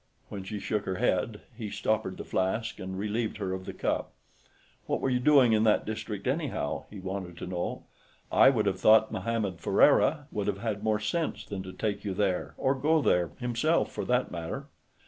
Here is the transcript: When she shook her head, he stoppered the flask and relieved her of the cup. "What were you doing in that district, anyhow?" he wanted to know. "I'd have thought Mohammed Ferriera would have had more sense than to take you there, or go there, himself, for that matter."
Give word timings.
When 0.29 0.43
she 0.43 0.57
shook 0.59 0.85
her 0.87 0.95
head, 0.95 1.41
he 1.55 1.69
stoppered 1.69 2.17
the 2.17 2.23
flask 2.25 2.79
and 2.79 2.97
relieved 2.97 3.37
her 3.37 3.53
of 3.53 3.65
the 3.65 3.71
cup. 3.73 4.13
"What 4.87 4.99
were 4.99 5.11
you 5.11 5.19
doing 5.19 5.53
in 5.53 5.63
that 5.65 5.85
district, 5.85 6.25
anyhow?" 6.25 6.85
he 6.89 6.99
wanted 6.99 7.37
to 7.37 7.45
know. 7.45 7.83
"I'd 8.31 8.65
have 8.65 8.79
thought 8.79 9.11
Mohammed 9.11 9.59
Ferriera 9.59 10.25
would 10.31 10.47
have 10.47 10.57
had 10.57 10.81
more 10.83 10.99
sense 10.99 11.45
than 11.45 11.61
to 11.61 11.71
take 11.71 12.03
you 12.03 12.15
there, 12.15 12.55
or 12.57 12.73
go 12.73 12.99
there, 13.03 13.27
himself, 13.37 13.91
for 13.91 14.03
that 14.05 14.31
matter." 14.31 14.69